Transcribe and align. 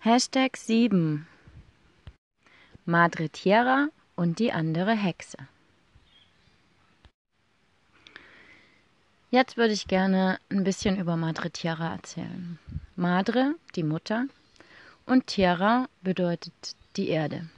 Hashtag 0.00 0.56
7 0.56 1.26
Madre 2.84 3.30
Tierra 3.30 3.88
und 4.14 4.38
die 4.38 4.52
andere 4.52 4.92
Hexe. 4.92 5.38
Jetzt 9.32 9.56
würde 9.56 9.72
ich 9.72 9.88
gerne 9.88 10.38
ein 10.50 10.62
bisschen 10.62 11.00
über 11.00 11.16
Madre 11.16 11.50
Tierra 11.50 11.94
erzählen. 11.94 12.60
Madre, 12.94 13.56
die 13.74 13.82
Mutter, 13.82 14.26
und 15.04 15.26
Tierra 15.26 15.88
bedeutet 16.02 16.76
die 16.94 17.08
Erde. 17.08 17.48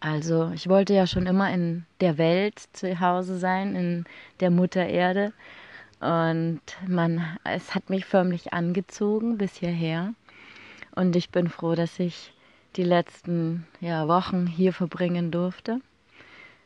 Also, 0.00 0.52
ich 0.54 0.70
wollte 0.70 0.94
ja 0.94 1.06
schon 1.06 1.26
immer 1.26 1.52
in 1.52 1.84
der 2.00 2.16
Welt 2.16 2.62
zu 2.72 2.98
Hause 2.98 3.36
sein, 3.36 3.76
in 3.76 4.04
der 4.40 4.50
Mutter 4.50 4.86
Erde. 4.86 5.34
Und 6.00 6.62
man, 6.88 7.38
es 7.44 7.74
hat 7.74 7.90
mich 7.90 8.06
förmlich 8.06 8.54
angezogen 8.54 9.36
bis 9.36 9.56
hierher. 9.56 10.14
Und 10.94 11.16
ich 11.16 11.30
bin 11.30 11.48
froh, 11.48 11.74
dass 11.74 11.98
ich 11.98 12.32
die 12.76 12.82
letzten 12.82 13.66
ja, 13.80 14.08
Wochen 14.08 14.46
hier 14.46 14.72
verbringen 14.72 15.30
durfte. 15.30 15.80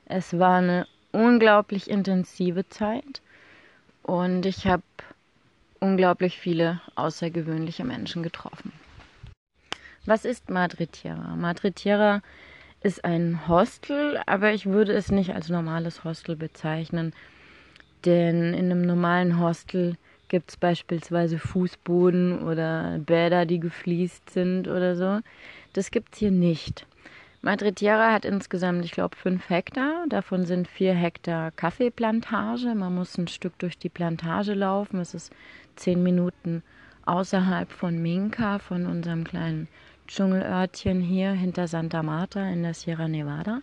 Es 0.04 0.38
war 0.38 0.58
eine 0.58 0.86
unglaublich 1.12 1.90
intensive 1.90 2.68
Zeit 2.68 3.22
und 4.02 4.46
ich 4.46 4.66
habe 4.66 4.82
unglaublich 5.80 6.38
viele 6.38 6.80
außergewöhnliche 6.94 7.84
Menschen 7.84 8.22
getroffen. 8.22 8.72
Was 10.04 10.24
ist 10.24 10.50
Madre 10.50 10.86
Tierra? 10.86 11.34
Madre 11.34 11.72
Tierra 11.72 12.22
ist 12.82 13.04
ein 13.04 13.48
Hostel, 13.48 14.20
aber 14.26 14.52
ich 14.52 14.66
würde 14.66 14.92
es 14.92 15.10
nicht 15.10 15.34
als 15.34 15.48
normales 15.48 16.04
Hostel 16.04 16.36
bezeichnen, 16.36 17.12
denn 18.04 18.54
in 18.54 18.70
einem 18.70 18.82
normalen 18.82 19.40
Hostel 19.40 19.96
gibt 20.28 20.50
es 20.50 20.56
beispielsweise 20.56 21.38
Fußboden 21.38 22.42
oder 22.42 22.98
Bäder, 22.98 23.46
die 23.46 23.60
gefliest 23.60 24.30
sind 24.30 24.68
oder 24.68 24.96
so. 24.96 25.20
Das 25.72 25.90
gibt 25.90 26.14
es 26.14 26.18
hier 26.20 26.30
nicht. 26.30 26.86
Madre 27.42 27.72
Tierra 27.72 28.12
hat 28.12 28.24
insgesamt, 28.24 28.84
ich 28.84 28.90
glaube, 28.90 29.16
fünf 29.16 29.48
Hektar. 29.48 30.06
Davon 30.08 30.46
sind 30.46 30.66
vier 30.66 30.94
Hektar 30.94 31.52
Kaffeeplantage. 31.52 32.74
Man 32.74 32.94
muss 32.94 33.16
ein 33.18 33.28
Stück 33.28 33.58
durch 33.58 33.78
die 33.78 33.88
Plantage 33.88 34.54
laufen. 34.54 34.98
Es 34.98 35.14
ist 35.14 35.32
zehn 35.76 36.02
Minuten 36.02 36.62
außerhalb 37.04 37.70
von 37.70 38.02
Minca, 38.02 38.58
von 38.58 38.86
unserem 38.86 39.24
kleinen 39.24 39.68
Dschungelörtchen 40.08 41.00
hier 41.00 41.32
hinter 41.32 41.68
Santa 41.68 42.02
Marta 42.02 42.48
in 42.48 42.62
der 42.62 42.74
Sierra 42.74 43.06
Nevada. 43.06 43.60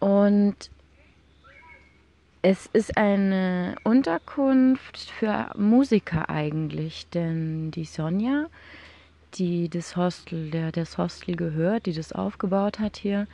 Und 0.00 0.70
es 2.42 2.66
ist 2.72 2.96
eine 2.96 3.76
Unterkunft 3.84 4.98
für 4.98 5.50
Musiker 5.56 6.28
eigentlich, 6.28 7.08
denn 7.08 7.70
die 7.70 7.84
Sonja, 7.84 8.46
die 9.34 9.68
das 9.68 9.96
Hostel, 9.96 10.50
der 10.50 10.72
das 10.72 10.98
Hostel 10.98 11.36
gehört, 11.36 11.86
die 11.86 11.92
das 11.92 12.12
aufgebaut 12.12 12.80
hat 12.80 12.96
hier, 12.96 13.28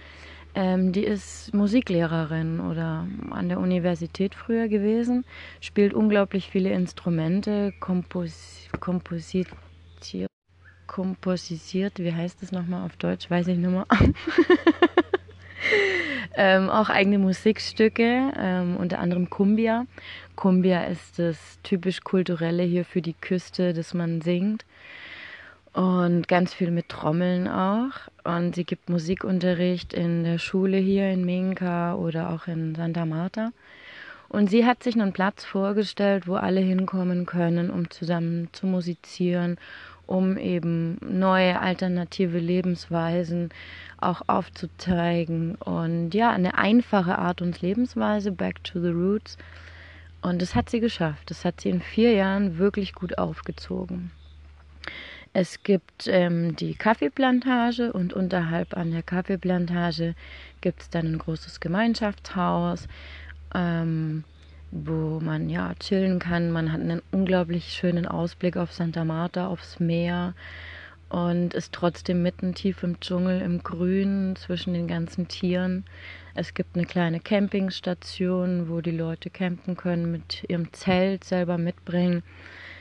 ähm, 0.54 0.92
die 0.92 1.04
ist 1.04 1.54
Musiklehrerin 1.54 2.60
oder 2.60 3.06
an 3.30 3.48
der 3.48 3.60
Universität 3.60 4.34
früher 4.34 4.68
gewesen, 4.68 5.24
spielt 5.62 5.94
unglaublich 5.94 6.50
viele 6.50 6.70
Instrumente, 6.70 7.72
kompos 7.80 8.68
komposiert, 8.78 9.48
komposisiert, 10.86 11.98
wie 11.98 12.12
heißt 12.12 12.42
das 12.42 12.52
nochmal 12.52 12.84
auf 12.84 12.96
Deutsch, 12.96 13.30
weiß 13.30 13.48
ich 13.48 13.56
nicht 13.56 13.70
mehr. 13.70 13.86
ähm, 16.38 16.70
auch 16.70 16.88
eigene 16.88 17.18
Musikstücke, 17.18 18.32
ähm, 18.38 18.76
unter 18.76 19.00
anderem 19.00 19.28
Cumbia. 19.28 19.86
Cumbia 20.36 20.84
ist 20.84 21.18
das 21.18 21.58
typisch 21.64 22.00
kulturelle 22.02 22.62
hier 22.62 22.84
für 22.84 23.02
die 23.02 23.14
Küste, 23.14 23.74
das 23.74 23.92
man 23.92 24.20
singt. 24.20 24.64
Und 25.72 26.28
ganz 26.28 26.54
viel 26.54 26.70
mit 26.70 26.88
Trommeln 26.88 27.48
auch. 27.48 27.90
Und 28.22 28.54
sie 28.54 28.64
gibt 28.64 28.88
Musikunterricht 28.88 29.92
in 29.92 30.22
der 30.22 30.38
Schule 30.38 30.76
hier 30.76 31.10
in 31.10 31.24
Minca 31.24 31.94
oder 31.94 32.30
auch 32.30 32.46
in 32.46 32.76
Santa 32.76 33.04
Marta. 33.04 33.50
Und 34.28 34.48
sie 34.48 34.64
hat 34.64 34.84
sich 34.84 34.94
einen 34.94 35.12
Platz 35.12 35.44
vorgestellt, 35.44 36.28
wo 36.28 36.36
alle 36.36 36.60
hinkommen 36.60 37.26
können, 37.26 37.68
um 37.68 37.90
zusammen 37.90 38.48
zu 38.52 38.66
musizieren, 38.66 39.58
um 40.08 40.38
eben 40.38 40.96
neue 41.06 41.60
alternative 41.60 42.38
Lebensweisen 42.38 43.50
auch 43.98 44.22
aufzuzeigen 44.26 45.54
und 45.56 46.14
ja, 46.14 46.30
eine 46.30 46.56
einfache 46.56 47.18
Art 47.18 47.42
und 47.42 47.60
Lebensweise, 47.60 48.32
back 48.32 48.64
to 48.64 48.80
the 48.80 48.88
roots. 48.88 49.36
Und 50.22 50.40
das 50.40 50.54
hat 50.54 50.70
sie 50.70 50.80
geschafft. 50.80 51.30
Das 51.30 51.44
hat 51.44 51.60
sie 51.60 51.68
in 51.68 51.80
vier 51.80 52.12
Jahren 52.12 52.58
wirklich 52.58 52.94
gut 52.94 53.18
aufgezogen. 53.18 54.10
Es 55.34 55.62
gibt 55.62 56.06
ähm, 56.08 56.56
die 56.56 56.74
Kaffeeplantage 56.74 57.92
und 57.92 58.14
unterhalb 58.14 58.76
an 58.76 58.90
der 58.90 59.02
Kaffeeplantage 59.02 60.14
gibt 60.62 60.82
es 60.82 60.90
dann 60.90 61.12
ein 61.12 61.18
großes 61.18 61.60
Gemeinschaftshaus, 61.60 62.88
ähm, 63.54 64.24
wo 64.70 65.20
man 65.20 65.48
ja 65.48 65.74
chillen 65.80 66.18
kann. 66.18 66.50
Man 66.50 66.72
hat 66.72 66.80
einen 66.80 67.02
unglaublich 67.10 67.72
schönen 67.72 68.06
Ausblick 68.06 68.56
auf 68.56 68.72
Santa 68.72 69.04
Marta, 69.04 69.46
aufs 69.46 69.80
Meer 69.80 70.34
und 71.08 71.54
ist 71.54 71.72
trotzdem 71.72 72.22
mitten 72.22 72.54
tief 72.54 72.82
im 72.82 73.00
Dschungel, 73.00 73.40
im 73.40 73.62
Grün, 73.62 74.36
zwischen 74.36 74.74
den 74.74 74.86
ganzen 74.86 75.26
Tieren. 75.28 75.84
Es 76.34 76.52
gibt 76.54 76.76
eine 76.76 76.84
kleine 76.84 77.20
Campingstation, 77.20 78.68
wo 78.68 78.80
die 78.80 78.90
Leute 78.90 79.30
campen 79.30 79.76
können, 79.76 80.12
mit 80.12 80.44
ihrem 80.48 80.72
Zelt 80.72 81.24
selber 81.24 81.56
mitbringen. 81.56 82.22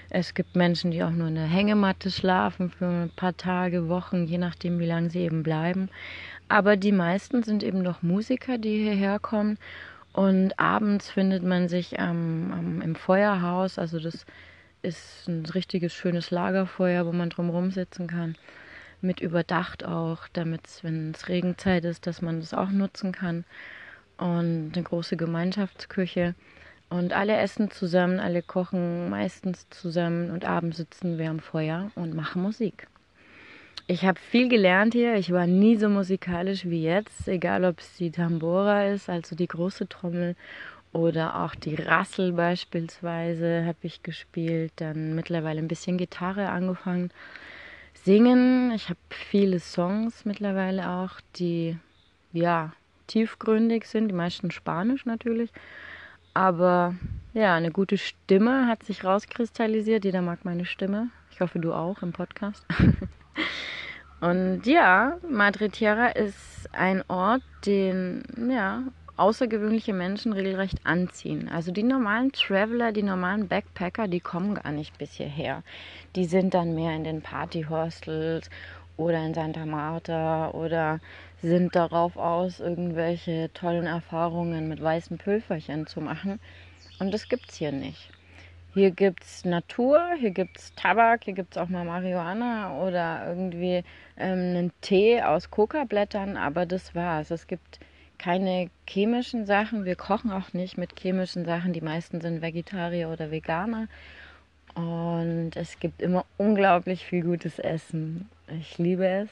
Es 0.10 0.34
gibt 0.34 0.56
Menschen, 0.56 0.92
die 0.92 1.04
auch 1.04 1.12
nur 1.12 1.28
in 1.28 1.36
der 1.36 1.48
Hängematte 1.48 2.12
schlafen 2.12 2.70
für 2.70 2.86
ein 2.86 3.12
paar 3.16 3.36
Tage, 3.36 3.90
Wochen, 3.90 4.26
je 4.26 4.38
nachdem, 4.38 4.80
wie 4.80 4.86
lange 4.86 5.10
sie 5.10 5.20
eben 5.20 5.44
bleiben. 5.44 5.90
Aber 6.50 6.78
die 6.78 6.94
meisten 6.94 7.44
sind 7.44 7.64
eben 7.64 7.84
doch 7.84 8.04
Musiker, 8.04 8.58
die 8.58 8.84
hierher 8.84 9.20
kommen. 9.20 9.58
Und 10.18 10.60
abends 10.60 11.12
findet 11.12 11.44
man 11.44 11.70
sich 11.70 11.94
ähm, 12.00 12.52
ähm, 12.52 12.82
im 12.82 12.96
Feuerhaus, 12.96 13.78
also 13.78 14.00
das 14.00 14.26
ist 14.82 15.28
ein 15.28 15.46
richtiges 15.46 15.94
schönes 15.94 16.32
Lagerfeuer, 16.32 17.06
wo 17.06 17.12
man 17.12 17.30
drumherum 17.30 17.70
sitzen 17.70 18.08
kann. 18.08 18.36
Mit 19.00 19.20
überdacht 19.20 19.86
auch, 19.86 20.28
damit 20.34 20.62
wenn 20.82 21.12
es 21.12 21.30
Regenzeit 21.30 21.86
ist, 21.86 22.08
dass 22.08 22.24
man 22.24 22.40
das 22.40 22.56
auch 22.56 22.72
nutzen 22.72 23.12
kann. 23.12 23.46
Und 24.18 24.72
eine 24.74 24.82
große 24.84 25.18
Gemeinschaftsküche. 25.18 26.34
Und 26.90 27.14
alle 27.14 27.38
essen 27.38 27.70
zusammen, 27.70 28.20
alle 28.20 28.42
kochen 28.42 29.12
meistens 29.12 29.70
zusammen 29.70 30.32
und 30.32 30.46
abends 30.46 30.78
sitzen 30.78 31.20
wir 31.20 31.30
am 31.30 31.40
Feuer 31.40 31.92
und 31.94 32.16
machen 32.16 32.42
Musik. 32.42 32.88
Ich 33.90 34.04
habe 34.04 34.20
viel 34.20 34.50
gelernt 34.50 34.94
hier. 34.94 35.16
Ich 35.16 35.32
war 35.32 35.48
nie 35.48 35.78
so 35.78 35.88
musikalisch 35.88 36.66
wie 36.66 36.84
jetzt, 36.84 37.26
egal 37.30 37.64
ob 37.64 37.80
es 37.80 37.96
die 37.96 38.12
Tambora 38.12 38.88
ist, 38.88 39.10
also 39.10 39.34
die 39.34 39.48
große 39.48 39.88
Trommel, 39.88 40.36
oder 40.92 41.44
auch 41.44 41.56
die 41.56 41.76
Rassel 41.76 42.34
beispielsweise 42.34 43.64
habe 43.66 43.78
ich 43.84 44.04
gespielt. 44.04 44.74
Dann 44.78 45.16
mittlerweile 45.16 45.60
ein 45.60 45.68
bisschen 45.70 45.98
Gitarre 45.98 46.50
angefangen. 46.50 47.12
Singen. 47.94 48.72
Ich 48.72 48.90
habe 48.90 49.00
viele 49.10 49.60
Songs 49.60 50.26
mittlerweile 50.26 50.90
auch, 50.90 51.22
die 51.38 51.78
ja 52.34 52.74
tiefgründig 53.08 53.86
sind. 53.86 54.10
Die 54.10 54.16
meisten 54.16 54.52
Spanisch 54.52 55.06
natürlich. 55.06 55.52
Aber 56.34 56.96
ja, 57.34 57.56
eine 57.56 57.72
gute 57.72 57.98
Stimme 57.98 58.68
hat 58.68 58.84
sich 58.84 59.04
rauskristallisiert. 59.04 60.04
Jeder 60.04 60.22
mag 60.22 60.44
meine 60.44 60.66
Stimme. 60.66 61.10
Ich 61.32 61.40
hoffe, 61.40 61.60
du 61.60 61.74
auch 61.74 62.02
im 62.02 62.12
Podcast. 62.12 62.66
Und 64.20 64.66
ja, 64.66 65.18
Madre 65.30 65.70
Tierra 65.70 66.08
ist 66.08 66.70
ein 66.72 67.04
Ort, 67.08 67.44
den 67.66 68.24
ja 68.50 68.84
außergewöhnliche 69.16 69.94
Menschen 69.94 70.34
regelrecht 70.34 70.80
anziehen. 70.86 71.50
Also 71.50 71.72
die 71.72 71.84
normalen 71.84 72.32
Traveler, 72.32 72.92
die 72.92 73.04
normalen 73.04 73.48
Backpacker, 73.48 74.08
die 74.08 74.20
kommen 74.20 74.56
gar 74.56 74.72
nicht 74.72 74.98
bis 74.98 75.14
hierher. 75.14 75.64
Die 76.16 76.26
sind 76.26 76.54
dann 76.54 76.76
mehr 76.76 76.96
in 76.96 77.04
den 77.04 77.22
Partyhostels 77.22 78.50
oder 78.96 79.24
in 79.24 79.34
Santa 79.34 79.66
Marta 79.66 80.50
oder 80.52 81.00
sind 81.42 81.76
darauf 81.76 82.18
aus, 82.18 82.60
irgendwelche 82.60 83.52
tollen 83.54 83.86
Erfahrungen 83.86 84.68
mit 84.68 84.82
weißen 84.82 85.18
Pülferchen 85.18 85.86
zu 85.86 86.02
machen. 86.02 86.40
Und 87.00 87.14
das 87.14 87.28
gibt 87.28 87.50
es 87.50 87.58
hier 87.58 87.72
nicht. 87.72 88.17
Hier 88.78 88.92
gibt 88.92 89.24
es 89.24 89.44
Natur, 89.44 90.00
hier 90.20 90.30
gibt 90.30 90.60
es 90.60 90.76
Tabak, 90.76 91.24
hier 91.24 91.34
gibt 91.34 91.56
es 91.56 91.58
auch 91.58 91.68
mal 91.68 91.84
Marihuana 91.84 92.78
oder 92.80 93.26
irgendwie 93.28 93.84
ähm, 94.18 94.56
einen 94.56 94.72
Tee 94.82 95.20
aus 95.24 95.50
Kokablättern, 95.50 96.38
aber 96.38 96.68
das 96.68 96.94
war's. 96.94 97.32
Es 97.32 97.48
gibt 97.48 97.80
keine 98.20 98.70
chemischen 98.88 99.48
Sachen. 99.48 99.84
Wir 99.86 99.96
kochen 99.96 100.32
auch 100.32 100.54
nicht 100.54 100.78
mit 100.78 100.92
chemischen 101.00 101.44
Sachen. 101.44 101.74
Die 101.74 101.82
meisten 101.82 102.22
sind 102.22 102.44
Vegetarier 102.44 103.10
oder 103.10 103.32
Veganer. 103.32 103.88
Und 104.76 105.54
es 105.56 105.80
gibt 105.80 106.00
immer 106.00 106.28
unglaublich 106.38 107.04
viel 107.04 107.24
gutes 107.24 107.58
Essen. 107.58 108.30
Ich 108.60 108.78
liebe 108.78 109.08
es. 109.08 109.30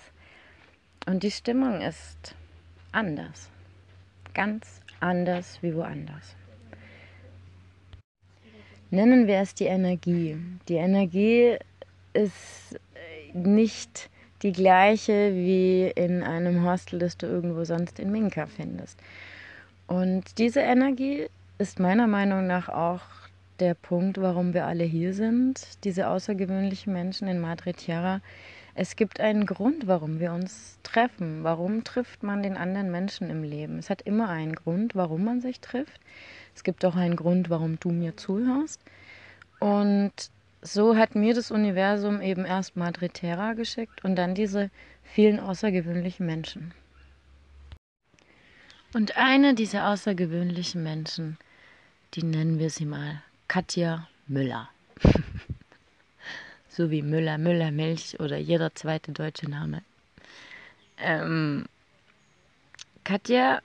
Und 1.05 1.21
die 1.21 1.29
Stimmung 1.29 1.81
ist 1.81 2.33
anders. 2.91 3.51
Ganz 4.33 4.81
anders 5.01 5.59
wie 5.61 5.75
woanders. 5.75 6.35
Nennen 8.95 9.27
wir 9.27 9.39
es 9.39 9.53
die 9.53 9.65
Energie. 9.65 10.37
Die 10.69 10.75
Energie 10.75 11.57
ist 12.13 12.79
nicht 13.33 14.09
die 14.41 14.53
gleiche 14.53 15.33
wie 15.33 15.91
in 15.95 16.23
einem 16.23 16.65
Hostel, 16.65 16.99
das 16.99 17.17
du 17.17 17.25
irgendwo 17.25 17.65
sonst 17.65 17.99
in 17.99 18.09
Minka 18.09 18.45
findest. 18.45 18.97
Und 19.87 20.37
diese 20.37 20.61
Energie 20.61 21.27
ist 21.57 21.77
meiner 21.77 22.07
Meinung 22.07 22.47
nach 22.47 22.69
auch 22.69 23.01
der 23.59 23.73
Punkt, 23.73 24.21
warum 24.21 24.53
wir 24.53 24.65
alle 24.65 24.85
hier 24.85 25.13
sind, 25.13 25.61
diese 25.83 26.07
außergewöhnlichen 26.07 26.93
Menschen 26.93 27.27
in 27.27 27.41
Madre 27.41 27.73
Tierra. 27.73 28.21
Es 28.77 28.97
gibt 28.97 29.21
einen 29.21 29.45
Grund, 29.45 29.87
warum 29.87 30.19
wir 30.19 30.33
uns 30.33 30.77
treffen. 30.83 31.45
Warum 31.45 31.85
trifft 31.85 32.23
man 32.23 32.43
den 32.43 32.57
anderen 32.57 32.91
Menschen 32.91 33.29
im 33.29 33.41
Leben? 33.41 33.79
Es 33.79 33.89
hat 33.89 34.01
immer 34.01 34.27
einen 34.27 34.53
Grund, 34.53 34.95
warum 34.95 35.23
man 35.23 35.39
sich 35.39 35.61
trifft. 35.61 36.01
Es 36.53 36.65
gibt 36.65 36.83
auch 36.83 36.95
einen 36.95 37.15
Grund, 37.15 37.49
warum 37.49 37.79
du 37.79 37.89
mir 37.89 38.17
zuhörst. 38.17 38.81
Und 39.59 40.11
so 40.61 40.97
hat 40.97 41.15
mir 41.15 41.33
das 41.33 41.51
Universum 41.51 42.21
eben 42.21 42.43
erst 42.43 42.75
Madre 42.75 43.09
Terra 43.09 43.53
geschickt 43.53 44.03
und 44.03 44.17
dann 44.17 44.35
diese 44.35 44.69
vielen 45.03 45.39
außergewöhnlichen 45.39 46.25
Menschen. 46.25 46.73
Und 48.93 49.15
eine 49.15 49.55
dieser 49.55 49.89
außergewöhnlichen 49.89 50.83
Menschen, 50.83 51.37
die 52.13 52.23
nennen 52.23 52.59
wir 52.59 52.69
sie 52.69 52.85
mal 52.85 53.21
Katja 53.47 54.07
Müller. 54.27 54.69
So 56.75 56.91
wie 56.91 57.01
Müller, 57.01 57.37
Müller 57.37 57.71
Milch 57.71 58.19
oder 58.19 58.37
jeder 58.37 58.75
zweite 58.75 59.11
deutsche 59.11 59.49
Name. 59.49 59.81
Ähm, 60.97 61.65
Katja, 63.03 63.61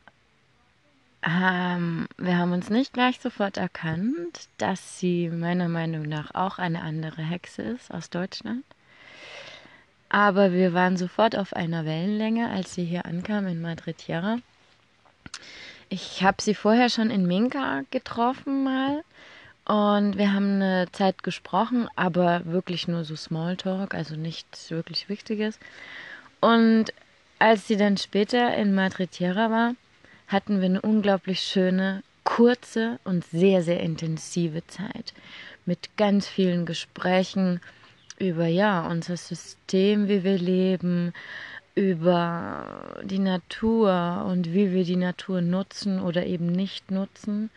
ähm, 1.22 2.06
wir 2.16 2.38
haben 2.38 2.52
uns 2.52 2.70
nicht 2.70 2.92
gleich 2.92 3.20
sofort 3.20 3.56
erkannt, 3.56 4.48
dass 4.58 4.98
sie 4.98 5.28
meiner 5.28 5.68
Meinung 5.68 6.02
nach 6.02 6.34
auch 6.34 6.58
eine 6.58 6.82
andere 6.82 7.22
Hexe 7.22 7.62
ist 7.62 7.92
aus 7.92 8.10
Deutschland. 8.10 8.64
Aber 10.08 10.52
wir 10.52 10.72
waren 10.72 10.96
sofort 10.96 11.36
auf 11.36 11.52
einer 11.52 11.84
Wellenlänge, 11.84 12.50
als 12.50 12.74
sie 12.74 12.84
hier 12.84 13.06
ankam 13.06 13.46
in 13.46 13.60
Madrid 13.60 13.98
Tierra. 13.98 14.38
Ich 15.88 16.22
habe 16.22 16.40
sie 16.40 16.54
vorher 16.54 16.88
schon 16.88 17.10
in 17.10 17.26
Minka 17.26 17.82
getroffen 17.90 18.64
mal 18.64 19.04
und 19.70 20.18
wir 20.18 20.32
haben 20.32 20.54
eine 20.54 20.88
Zeit 20.90 21.22
gesprochen, 21.22 21.86
aber 21.94 22.44
wirklich 22.44 22.88
nur 22.88 23.04
so 23.04 23.14
Smalltalk, 23.14 23.94
also 23.94 24.16
nichts 24.16 24.72
wirklich 24.72 25.08
Wichtiges. 25.08 25.60
Und 26.40 26.86
als 27.38 27.68
sie 27.68 27.76
dann 27.76 27.96
später 27.96 28.52
in 28.56 28.74
Madrid 28.74 29.12
Tierra 29.12 29.48
war, 29.48 29.76
hatten 30.26 30.58
wir 30.58 30.66
eine 30.66 30.80
unglaublich 30.80 31.40
schöne, 31.40 32.02
kurze 32.24 32.98
und 33.04 33.24
sehr, 33.26 33.62
sehr 33.62 33.78
intensive 33.78 34.66
Zeit 34.66 35.14
mit 35.66 35.96
ganz 35.96 36.26
vielen 36.26 36.66
Gesprächen 36.66 37.60
über 38.18 38.46
ja, 38.46 38.84
unser 38.88 39.16
System, 39.16 40.08
wie 40.08 40.24
wir 40.24 40.38
leben, 40.38 41.12
über 41.76 42.96
die 43.04 43.20
Natur 43.20 44.26
und 44.28 44.52
wie 44.52 44.72
wir 44.72 44.82
die 44.82 44.96
Natur 44.96 45.42
nutzen 45.42 46.00
oder 46.00 46.26
eben 46.26 46.46
nicht 46.46 46.90
nutzen. 46.90 47.50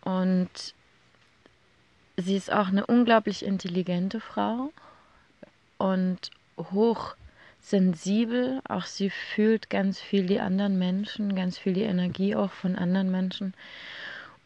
Und 0.00 0.72
sie 2.16 2.36
ist 2.36 2.52
auch 2.52 2.68
eine 2.68 2.86
unglaublich 2.86 3.44
intelligente 3.44 4.20
Frau 4.20 4.72
und 5.78 6.30
hochsensibel. 6.58 8.60
Auch 8.68 8.84
sie 8.84 9.10
fühlt 9.10 9.70
ganz 9.70 10.00
viel 10.00 10.26
die 10.26 10.40
anderen 10.40 10.78
Menschen, 10.78 11.34
ganz 11.34 11.58
viel 11.58 11.72
die 11.72 11.82
Energie 11.82 12.36
auch 12.36 12.52
von 12.52 12.76
anderen 12.76 13.10
Menschen 13.10 13.54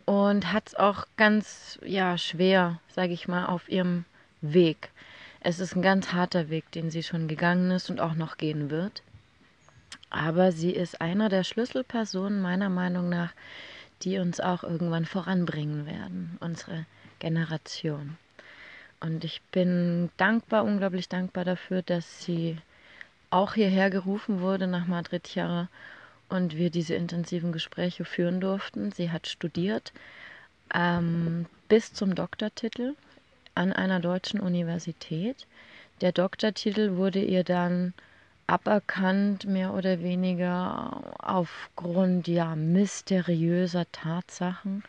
und 0.08 0.54
hat 0.54 0.68
es 0.68 0.74
auch 0.74 1.06
ganz 1.18 1.78
ja 1.84 2.16
schwer, 2.16 2.80
sage 2.88 3.12
ich 3.12 3.28
mal, 3.28 3.44
auf 3.44 3.68
ihrem 3.68 4.06
Weg. 4.40 4.88
Es 5.40 5.60
ist 5.60 5.76
ein 5.76 5.82
ganz 5.82 6.14
harter 6.14 6.48
Weg, 6.48 6.72
den 6.72 6.90
sie 6.90 7.02
schon 7.02 7.28
gegangen 7.28 7.70
ist 7.70 7.90
und 7.90 8.00
auch 8.00 8.14
noch 8.14 8.38
gehen 8.38 8.70
wird. 8.70 9.02
Aber 10.08 10.50
sie 10.50 10.70
ist 10.70 11.02
einer 11.02 11.28
der 11.28 11.44
Schlüsselpersonen 11.44 12.40
meiner 12.40 12.70
Meinung 12.70 13.10
nach, 13.10 13.34
die 14.02 14.18
uns 14.18 14.40
auch 14.40 14.62
irgendwann 14.62 15.04
voranbringen 15.04 15.84
werden. 15.84 16.38
Unsere 16.40 16.86
Generation. 17.18 18.16
Und 19.00 19.24
ich 19.24 19.40
bin 19.52 20.10
dankbar, 20.16 20.64
unglaublich 20.64 21.08
dankbar 21.08 21.44
dafür, 21.44 21.82
dass 21.82 22.24
sie 22.24 22.58
auch 23.30 23.54
hierher 23.54 23.90
gerufen 23.90 24.40
wurde 24.40 24.66
nach 24.66 24.86
Madrid 24.86 25.34
Jahre 25.34 25.68
und 26.28 26.56
wir 26.56 26.70
diese 26.70 26.94
intensiven 26.94 27.52
Gespräche 27.52 28.04
führen 28.04 28.40
durften. 28.40 28.92
Sie 28.92 29.10
hat 29.10 29.26
studiert 29.26 29.92
ähm, 30.74 31.46
bis 31.68 31.92
zum 31.92 32.14
Doktortitel 32.14 32.94
an 33.54 33.72
einer 33.72 34.00
deutschen 34.00 34.40
Universität. 34.40 35.46
Der 36.00 36.12
Doktortitel 36.12 36.96
wurde 36.96 37.22
ihr 37.22 37.44
dann 37.44 37.94
aberkannt, 38.46 39.46
mehr 39.46 39.74
oder 39.74 40.00
weniger 40.00 41.02
aufgrund 41.18 42.28
ja 42.28 42.56
mysteriöser 42.56 43.90
Tatsachen. 43.92 44.82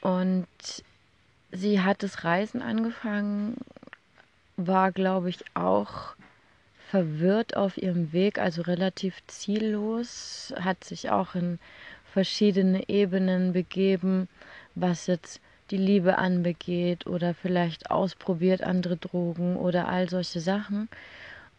Und 0.00 0.46
sie 1.52 1.80
hat 1.80 2.02
das 2.02 2.24
Reisen 2.24 2.62
angefangen, 2.62 3.56
war, 4.56 4.92
glaube 4.92 5.30
ich, 5.30 5.44
auch 5.54 6.14
verwirrt 6.90 7.56
auf 7.56 7.76
ihrem 7.76 8.12
Weg, 8.12 8.38
also 8.38 8.62
relativ 8.62 9.14
ziellos, 9.26 10.54
hat 10.58 10.84
sich 10.84 11.10
auch 11.10 11.34
in 11.34 11.58
verschiedene 12.12 12.88
Ebenen 12.88 13.52
begeben, 13.52 14.28
was 14.74 15.06
jetzt 15.06 15.40
die 15.70 15.76
Liebe 15.76 16.18
anbegeht 16.18 17.06
oder 17.06 17.34
vielleicht 17.34 17.90
ausprobiert 17.90 18.62
andere 18.62 18.96
Drogen 18.96 19.56
oder 19.56 19.88
all 19.88 20.08
solche 20.08 20.40
Sachen 20.40 20.88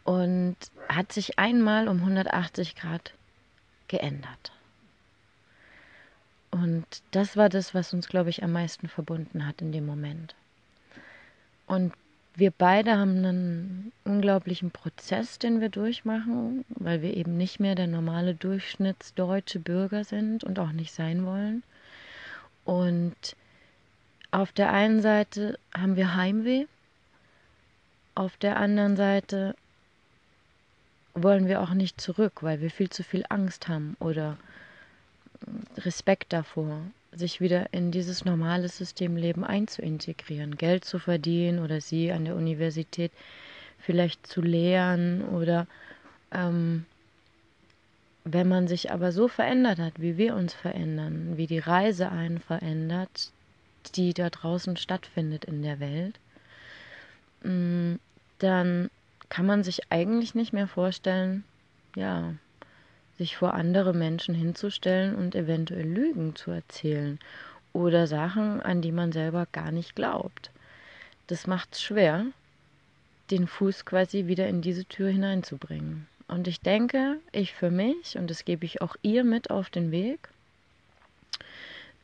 und 0.04 0.56
hat 0.88 1.12
sich 1.12 1.38
einmal 1.38 1.88
um 1.88 1.98
180 1.98 2.74
Grad 2.74 3.12
geändert. 3.88 4.52
Und 6.50 6.86
das 7.10 7.36
war 7.36 7.48
das, 7.48 7.74
was 7.74 7.92
uns, 7.92 8.08
glaube 8.08 8.30
ich, 8.30 8.42
am 8.42 8.52
meisten 8.52 8.88
verbunden 8.88 9.46
hat 9.46 9.60
in 9.60 9.72
dem 9.72 9.86
Moment. 9.86 10.34
Und 11.66 11.92
wir 12.34 12.52
beide 12.52 12.96
haben 12.96 13.18
einen 13.18 13.92
unglaublichen 14.04 14.70
Prozess, 14.70 15.38
den 15.38 15.60
wir 15.60 15.68
durchmachen, 15.68 16.64
weil 16.68 17.02
wir 17.02 17.16
eben 17.16 17.36
nicht 17.36 17.58
mehr 17.58 17.74
der 17.74 17.88
normale 17.88 18.34
durchschnittsdeutsche 18.34 19.58
Bürger 19.58 20.04
sind 20.04 20.44
und 20.44 20.58
auch 20.58 20.72
nicht 20.72 20.94
sein 20.94 21.26
wollen. 21.26 21.64
Und 22.64 23.36
auf 24.30 24.52
der 24.52 24.72
einen 24.72 25.00
Seite 25.02 25.58
haben 25.76 25.96
wir 25.96 26.14
Heimweh, 26.14 26.66
auf 28.14 28.36
der 28.36 28.56
anderen 28.56 28.96
Seite 28.96 29.54
wollen 31.14 31.46
wir 31.46 31.60
auch 31.60 31.74
nicht 31.74 32.00
zurück, 32.00 32.42
weil 32.42 32.60
wir 32.60 32.70
viel 32.70 32.90
zu 32.90 33.02
viel 33.02 33.24
Angst 33.28 33.68
haben 33.68 33.96
oder 34.00 34.36
Respekt 35.76 36.32
davor, 36.32 36.80
sich 37.12 37.40
wieder 37.40 37.72
in 37.72 37.90
dieses 37.90 38.24
normale 38.24 38.68
Systemleben 38.68 39.44
einzuintegrieren, 39.44 40.56
Geld 40.56 40.84
zu 40.84 40.98
verdienen 40.98 41.60
oder 41.60 41.80
sie 41.80 42.12
an 42.12 42.24
der 42.24 42.36
Universität 42.36 43.12
vielleicht 43.78 44.26
zu 44.26 44.40
lehren 44.40 45.22
oder 45.28 45.66
ähm, 46.32 46.84
wenn 48.24 48.48
man 48.48 48.68
sich 48.68 48.90
aber 48.90 49.12
so 49.12 49.28
verändert 49.28 49.78
hat, 49.78 50.00
wie 50.00 50.18
wir 50.18 50.34
uns 50.34 50.52
verändern, 50.52 51.36
wie 51.36 51.46
die 51.46 51.60
Reise 51.60 52.10
einen 52.10 52.40
verändert, 52.40 53.30
die 53.94 54.12
da 54.12 54.28
draußen 54.28 54.76
stattfindet 54.76 55.44
in 55.44 55.62
der 55.62 55.80
Welt, 55.80 56.18
mm, 57.42 57.94
dann 58.38 58.90
kann 59.30 59.46
man 59.46 59.64
sich 59.64 59.90
eigentlich 59.90 60.34
nicht 60.34 60.52
mehr 60.52 60.68
vorstellen, 60.68 61.44
ja, 61.96 62.34
sich 63.18 63.36
vor 63.36 63.54
andere 63.54 63.92
Menschen 63.92 64.34
hinzustellen 64.34 65.14
und 65.16 65.34
eventuell 65.34 65.86
Lügen 65.86 66.36
zu 66.36 66.52
erzählen 66.52 67.18
oder 67.72 68.06
Sachen, 68.06 68.60
an 68.60 68.80
die 68.80 68.92
man 68.92 69.12
selber 69.12 69.46
gar 69.52 69.72
nicht 69.72 69.94
glaubt. 69.94 70.50
Das 71.26 71.46
macht 71.46 71.74
es 71.74 71.82
schwer, 71.82 72.26
den 73.30 73.46
Fuß 73.46 73.84
quasi 73.84 74.26
wieder 74.26 74.48
in 74.48 74.62
diese 74.62 74.84
Tür 74.84 75.10
hineinzubringen. 75.10 76.06
Und 76.28 76.46
ich 76.46 76.60
denke, 76.60 77.18
ich 77.32 77.54
für 77.54 77.70
mich, 77.70 78.16
und 78.16 78.30
das 78.30 78.44
gebe 78.44 78.64
ich 78.64 78.82
auch 78.82 78.96
ihr 79.02 79.24
mit 79.24 79.50
auf 79.50 79.70
den 79.70 79.90
Weg, 79.90 80.28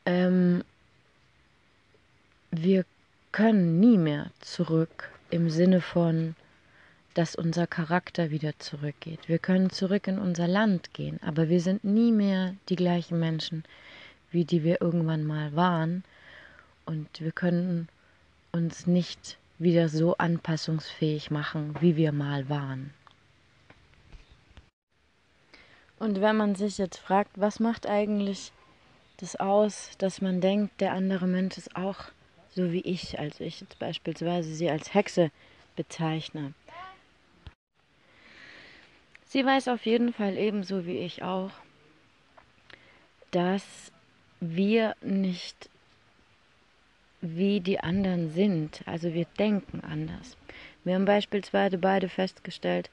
ähm, 0.05 0.63
wir 2.51 2.85
können 3.31 3.79
nie 3.79 3.97
mehr 3.97 4.31
zurück 4.39 5.09
im 5.29 5.49
Sinne 5.49 5.81
von, 5.81 6.35
dass 7.15 7.35
unser 7.35 7.65
Charakter 7.65 8.29
wieder 8.29 8.57
zurückgeht. 8.59 9.27
Wir 9.27 9.39
können 9.39 9.71
zurück 9.71 10.07
in 10.07 10.19
unser 10.19 10.47
Land 10.47 10.93
gehen, 10.93 11.19
aber 11.23 11.49
wir 11.49 11.61
sind 11.61 11.83
nie 11.83 12.11
mehr 12.11 12.53
die 12.69 12.75
gleichen 12.75 13.19
Menschen, 13.19 13.63
wie 14.31 14.45
die 14.45 14.63
wir 14.63 14.81
irgendwann 14.81 15.23
mal 15.23 15.55
waren. 15.55 16.03
Und 16.85 17.21
wir 17.21 17.31
können 17.31 17.89
uns 18.51 18.85
nicht 18.85 19.37
wieder 19.57 19.89
so 19.89 20.17
anpassungsfähig 20.17 21.31
machen, 21.31 21.75
wie 21.79 21.95
wir 21.95 22.11
mal 22.11 22.47
waren. 22.49 22.93
Und 25.97 26.21
wenn 26.21 26.35
man 26.35 26.55
sich 26.55 26.77
jetzt 26.77 26.97
fragt, 26.97 27.31
was 27.35 27.59
macht 27.59 27.87
eigentlich 27.87 28.51
das 29.17 29.37
aus, 29.37 29.91
dass 29.97 30.21
man 30.21 30.41
denkt, 30.41 30.81
der 30.81 30.91
andere 30.91 31.25
Mensch 31.25 31.57
ist 31.57 31.75
auch 31.75 32.11
so 32.55 32.71
wie 32.71 32.81
ich, 32.81 33.19
als 33.19 33.39
ich 33.39 33.61
jetzt 33.61 33.79
beispielsweise 33.79 34.53
sie 34.53 34.69
als 34.69 34.93
Hexe 34.93 35.29
bezeichne, 35.75 36.53
Sie 39.25 39.45
weiß 39.45 39.67
auf 39.67 39.85
jeden 39.85 40.13
Fall 40.13 40.37
ebenso 40.37 40.85
wie 40.85 40.99
ich 40.99 41.23
auch, 41.23 41.51
dass 43.31 43.91
wir 44.39 44.95
nicht 45.01 45.69
wie 47.21 47.59
die 47.59 47.79
anderen 47.79 48.31
sind. 48.31 48.81
Also 48.85 49.13
wir 49.13 49.25
denken 49.37 49.81
anders. 49.81 50.37
Wir 50.83 50.95
haben 50.95 51.05
beispielsweise 51.05 51.77
beide 51.77 52.09
festgestellt, 52.09 52.89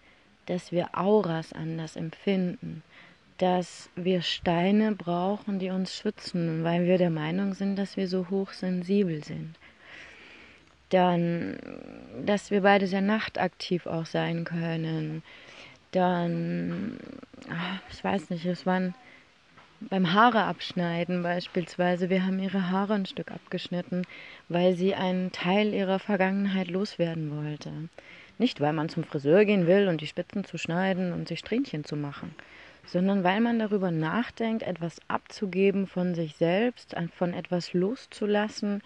dass 0.46 0.72
wir 0.72 0.98
Auras 0.98 1.52
anders 1.52 1.96
empfinden, 1.96 2.82
dass 3.38 3.90
wir 3.94 4.22
Steine 4.22 4.94
brauchen, 4.94 5.58
die 5.58 5.70
uns 5.70 5.94
schützen, 5.94 6.64
weil 6.64 6.86
wir 6.86 6.98
der 6.98 7.10
Meinung 7.10 7.54
sind, 7.54 7.76
dass 7.76 7.96
wir 7.96 8.08
so 8.08 8.30
hochsensibel 8.30 9.22
sind. 9.22 9.54
Dann, 10.88 11.58
dass 12.24 12.50
wir 12.50 12.62
beide 12.62 12.86
sehr 12.86 13.00
nachtaktiv 13.00 13.86
auch 13.86 14.06
sein 14.06 14.44
können. 14.44 15.22
Dann, 15.92 16.98
ah, 17.48 17.78
ich 17.90 18.02
weiß 18.02 18.30
nicht, 18.30 18.44
es 18.46 18.66
waren 18.66 18.94
beim 19.90 20.12
Haare 20.12 20.44
abschneiden 20.44 21.22
beispielsweise. 21.22 22.10
Wir 22.10 22.24
haben 22.24 22.38
ihre 22.38 22.70
Haare 22.70 22.94
ein 22.94 23.06
Stück 23.06 23.30
abgeschnitten, 23.30 24.02
weil 24.48 24.74
sie 24.74 24.94
einen 24.94 25.32
Teil 25.32 25.72
ihrer 25.72 25.98
Vergangenheit 25.98 26.68
loswerden 26.68 27.44
wollte. 27.44 27.70
Nicht, 28.38 28.60
weil 28.60 28.72
man 28.72 28.88
zum 28.88 29.04
Friseur 29.04 29.44
gehen 29.44 29.66
will 29.66 29.88
und 29.88 30.00
die 30.00 30.06
Spitzen 30.06 30.44
zu 30.44 30.58
schneiden 30.58 31.12
und 31.12 31.28
sich 31.28 31.38
Strähnchen 31.38 31.84
zu 31.84 31.96
machen, 31.96 32.34
sondern 32.86 33.22
weil 33.24 33.40
man 33.40 33.58
darüber 33.58 33.90
nachdenkt, 33.90 34.62
etwas 34.62 35.00
abzugeben 35.08 35.86
von 35.86 36.14
sich 36.14 36.36
selbst, 36.36 36.96
von 37.14 37.34
etwas 37.34 37.72
loszulassen, 37.72 38.82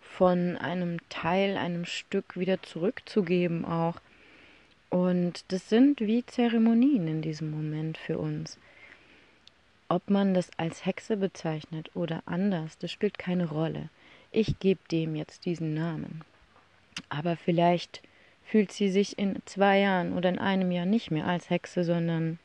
von 0.00 0.56
einem 0.58 0.98
Teil, 1.08 1.56
einem 1.56 1.86
Stück 1.86 2.38
wieder 2.38 2.62
zurückzugeben 2.62 3.64
auch. 3.64 3.96
Und 4.94 5.44
das 5.48 5.68
sind 5.68 6.00
wie 6.00 6.24
Zeremonien 6.24 7.08
in 7.08 7.20
diesem 7.20 7.50
Moment 7.50 7.98
für 7.98 8.16
uns. 8.16 8.58
Ob 9.88 10.08
man 10.08 10.34
das 10.34 10.50
als 10.56 10.86
Hexe 10.86 11.16
bezeichnet 11.16 11.90
oder 11.96 12.22
anders, 12.26 12.78
das 12.78 12.92
spielt 12.92 13.18
keine 13.18 13.48
Rolle. 13.48 13.88
Ich 14.30 14.60
gebe 14.60 14.78
dem 14.92 15.16
jetzt 15.16 15.46
diesen 15.46 15.74
Namen. 15.74 16.20
Aber 17.08 17.34
vielleicht 17.34 18.02
fühlt 18.44 18.70
sie 18.70 18.88
sich 18.88 19.18
in 19.18 19.42
zwei 19.46 19.80
Jahren 19.80 20.12
oder 20.12 20.28
in 20.28 20.38
einem 20.38 20.70
Jahr 20.70 20.86
nicht 20.86 21.10
mehr 21.10 21.26
als 21.26 21.50
Hexe, 21.50 21.82
sondern, 21.82 22.38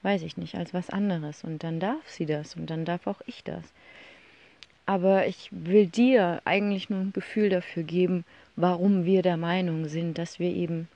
weiß 0.00 0.22
ich 0.22 0.38
nicht, 0.38 0.54
als 0.54 0.72
was 0.72 0.88
anderes. 0.88 1.44
Und 1.44 1.62
dann 1.62 1.78
darf 1.78 2.08
sie 2.08 2.24
das 2.24 2.56
und 2.56 2.70
dann 2.70 2.86
darf 2.86 3.06
auch 3.06 3.20
ich 3.26 3.44
das. 3.44 3.64
Aber 4.86 5.26
ich 5.26 5.50
will 5.50 5.88
dir 5.88 6.40
eigentlich 6.46 6.88
nur 6.88 7.00
ein 7.00 7.12
Gefühl 7.12 7.50
dafür 7.50 7.82
geben, 7.82 8.24
warum 8.56 9.04
wir 9.04 9.20
der 9.20 9.36
Meinung 9.36 9.88
sind, 9.88 10.16
dass 10.16 10.38
wir 10.38 10.54
eben 10.54 10.88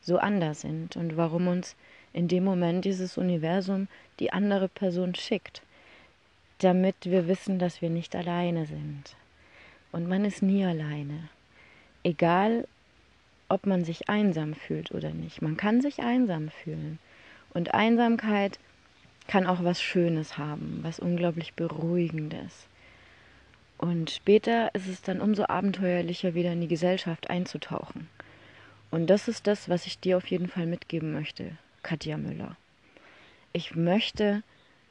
so 0.00 0.18
anders 0.18 0.62
sind 0.62 0.96
und 0.96 1.16
warum 1.16 1.48
uns 1.48 1.76
in 2.12 2.28
dem 2.28 2.44
Moment 2.44 2.84
dieses 2.84 3.18
Universum 3.18 3.88
die 4.20 4.32
andere 4.32 4.68
Person 4.68 5.14
schickt, 5.14 5.62
damit 6.58 6.96
wir 7.02 7.28
wissen, 7.28 7.58
dass 7.58 7.82
wir 7.82 7.90
nicht 7.90 8.16
alleine 8.16 8.66
sind. 8.66 9.16
Und 9.92 10.08
man 10.08 10.24
ist 10.24 10.42
nie 10.42 10.64
alleine. 10.64 11.28
Egal, 12.02 12.66
ob 13.48 13.66
man 13.66 13.84
sich 13.84 14.08
einsam 14.08 14.54
fühlt 14.54 14.92
oder 14.92 15.10
nicht. 15.10 15.40
Man 15.40 15.56
kann 15.56 15.80
sich 15.80 16.00
einsam 16.00 16.50
fühlen. 16.50 16.98
Und 17.54 17.74
Einsamkeit 17.74 18.58
kann 19.26 19.46
auch 19.46 19.64
was 19.64 19.80
Schönes 19.80 20.36
haben, 20.36 20.80
was 20.82 20.98
unglaublich 20.98 21.54
Beruhigendes. 21.54 22.66
Und 23.78 24.10
später 24.10 24.74
ist 24.74 24.88
es 24.88 25.02
dann 25.02 25.20
umso 25.20 25.44
abenteuerlicher, 25.46 26.34
wieder 26.34 26.52
in 26.52 26.60
die 26.60 26.68
Gesellschaft 26.68 27.30
einzutauchen. 27.30 28.08
Und 28.90 29.08
das 29.08 29.28
ist 29.28 29.46
das, 29.46 29.68
was 29.68 29.86
ich 29.86 29.98
dir 29.98 30.16
auf 30.16 30.26
jeden 30.28 30.48
Fall 30.48 30.66
mitgeben 30.66 31.12
möchte, 31.12 31.56
Katja 31.82 32.16
Müller. 32.16 32.56
Ich 33.52 33.74
möchte, 33.74 34.42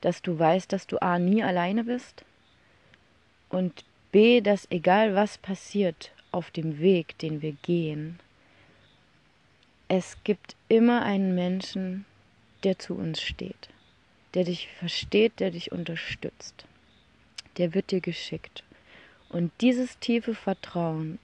dass 0.01 0.21
du 0.21 0.37
weißt, 0.37 0.71
dass 0.71 0.87
du 0.87 1.01
A 1.01 1.19
nie 1.19 1.43
alleine 1.43 1.83
bist 1.83 2.25
und 3.49 3.83
B, 4.11 4.41
dass 4.41 4.69
egal 4.71 5.15
was 5.15 5.37
passiert 5.37 6.11
auf 6.31 6.51
dem 6.51 6.79
Weg, 6.79 7.17
den 7.19 7.41
wir 7.41 7.53
gehen, 7.53 8.19
es 9.87 10.17
gibt 10.23 10.55
immer 10.67 11.03
einen 11.03 11.33
Menschen, 11.33 12.05
der 12.63 12.77
zu 12.77 12.95
uns 12.95 13.21
steht, 13.21 13.69
der 14.33 14.43
dich 14.43 14.67
versteht, 14.79 15.39
der 15.39 15.51
dich 15.51 15.71
unterstützt. 15.71 16.65
Der 17.57 17.73
wird 17.73 17.91
dir 17.91 18.01
geschickt. 18.01 18.63
Und 19.29 19.51
dieses 19.61 19.97
tiefe 19.99 20.35
Vertrauen 20.35 21.19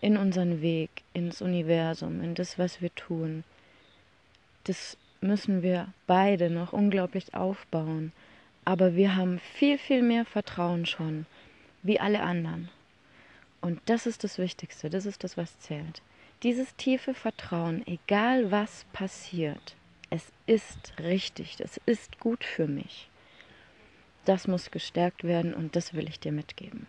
in 0.00 0.16
unseren 0.16 0.62
Weg, 0.62 0.90
ins 1.12 1.42
Universum, 1.42 2.22
in 2.22 2.34
das, 2.34 2.58
was 2.58 2.80
wir 2.80 2.94
tun, 2.94 3.44
das 4.64 4.96
müssen 5.20 5.62
wir 5.62 5.92
beide 6.06 6.50
noch 6.50 6.72
unglaublich 6.72 7.34
aufbauen. 7.34 8.12
Aber 8.64 8.94
wir 8.94 9.16
haben 9.16 9.38
viel, 9.38 9.78
viel 9.78 10.02
mehr 10.02 10.24
Vertrauen 10.24 10.86
schon, 10.86 11.26
wie 11.82 12.00
alle 12.00 12.22
anderen. 12.22 12.68
Und 13.60 13.80
das 13.86 14.06
ist 14.06 14.24
das 14.24 14.38
Wichtigste, 14.38 14.88
das 14.88 15.06
ist 15.06 15.24
das, 15.24 15.36
was 15.36 15.58
zählt. 15.60 16.02
Dieses 16.42 16.74
tiefe 16.76 17.12
Vertrauen, 17.12 17.86
egal 17.86 18.50
was 18.50 18.86
passiert, 18.92 19.76
es 20.08 20.32
ist 20.46 20.94
richtig, 20.98 21.60
es 21.60 21.78
ist 21.84 22.18
gut 22.18 22.44
für 22.44 22.66
mich. 22.66 23.08
Das 24.24 24.48
muss 24.48 24.70
gestärkt 24.70 25.24
werden 25.24 25.52
und 25.52 25.76
das 25.76 25.92
will 25.92 26.08
ich 26.08 26.20
dir 26.20 26.32
mitgeben. 26.32 26.86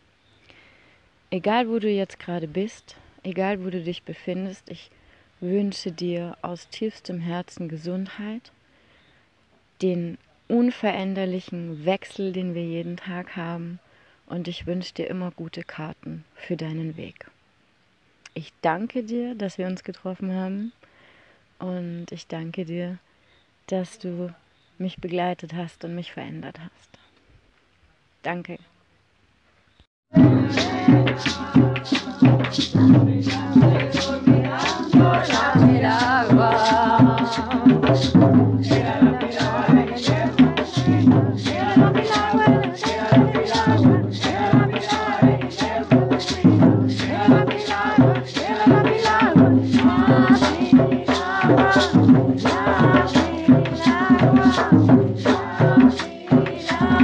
Egal 1.33 1.69
wo 1.69 1.79
du 1.79 1.89
jetzt 1.89 2.19
gerade 2.19 2.47
bist, 2.47 2.97
egal 3.23 3.63
wo 3.63 3.69
du 3.69 3.81
dich 3.81 4.03
befindest, 4.03 4.69
ich 4.69 4.91
wünsche 5.39 5.93
dir 5.93 6.37
aus 6.41 6.67
tiefstem 6.69 7.21
Herzen 7.21 7.69
Gesundheit, 7.69 8.51
den 9.81 10.17
unveränderlichen 10.49 11.85
Wechsel, 11.85 12.33
den 12.33 12.53
wir 12.53 12.65
jeden 12.65 12.97
Tag 12.97 13.37
haben, 13.37 13.79
und 14.25 14.49
ich 14.49 14.65
wünsche 14.65 14.93
dir 14.93 15.07
immer 15.07 15.31
gute 15.31 15.63
Karten 15.63 16.25
für 16.35 16.57
deinen 16.57 16.97
Weg. 16.97 17.25
Ich 18.33 18.51
danke 18.61 19.03
dir, 19.03 19.33
dass 19.35 19.57
wir 19.57 19.67
uns 19.67 19.83
getroffen 19.83 20.33
haben 20.33 20.73
und 21.59 22.07
ich 22.11 22.27
danke 22.27 22.65
dir, 22.65 22.97
dass 23.67 23.99
du 23.99 24.33
mich 24.77 24.97
begleitet 24.97 25.53
hast 25.53 25.85
und 25.85 25.95
mich 25.95 26.11
verändert 26.11 26.59
hast. 26.59 26.99
Danke. 28.21 28.57